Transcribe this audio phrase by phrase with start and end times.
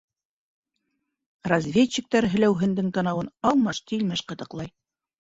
[1.53, 4.79] Разведчиктар һеләүһендең танауын алмаш-тилмәш ҡытыҡлай.